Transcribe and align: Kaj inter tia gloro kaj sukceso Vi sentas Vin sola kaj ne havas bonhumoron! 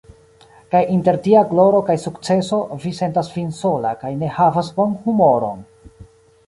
Kaj 0.75 0.79
inter 0.93 1.19
tia 1.27 1.43
gloro 1.51 1.81
kaj 1.91 1.97
sukceso 2.05 2.61
Vi 2.85 2.95
sentas 3.03 3.31
Vin 3.37 3.55
sola 3.61 3.93
kaj 4.05 4.13
ne 4.25 4.33
havas 4.41 4.75
bonhumoron! 4.81 5.65